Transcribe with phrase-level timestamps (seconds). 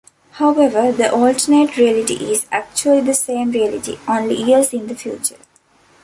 [0.31, 5.37] However, the "alternate" reality is actually the same reality, only years in the future.